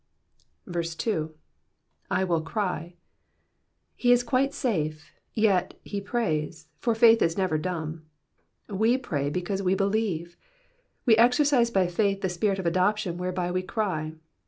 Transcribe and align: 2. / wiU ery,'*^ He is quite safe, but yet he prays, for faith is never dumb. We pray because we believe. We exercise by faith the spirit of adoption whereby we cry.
2. 0.65 0.73
/ 0.73 0.73
wiU 0.73 1.31
ery,'*^ 2.25 2.93
He 3.95 4.11
is 4.11 4.23
quite 4.23 4.51
safe, 4.51 5.11
but 5.13 5.37
yet 5.43 5.79
he 5.83 6.01
prays, 6.01 6.69
for 6.79 6.95
faith 6.95 7.21
is 7.21 7.37
never 7.37 7.59
dumb. 7.59 8.07
We 8.67 8.97
pray 8.97 9.29
because 9.29 9.61
we 9.61 9.75
believe. 9.75 10.37
We 11.05 11.15
exercise 11.17 11.69
by 11.69 11.85
faith 11.85 12.21
the 12.21 12.29
spirit 12.29 12.57
of 12.57 12.65
adoption 12.65 13.19
whereby 13.19 13.51
we 13.51 13.61
cry. 13.61 14.13